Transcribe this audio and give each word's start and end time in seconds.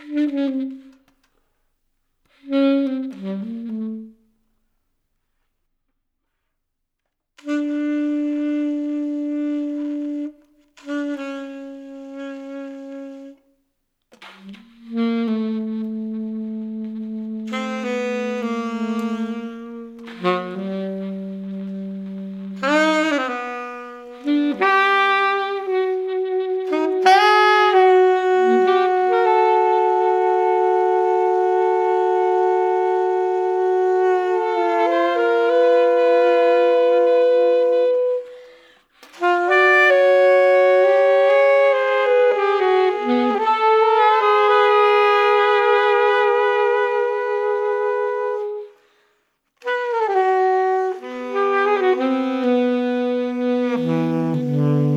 Mm-hmm. 0.00 0.82
Mm-hmm. 53.76 54.95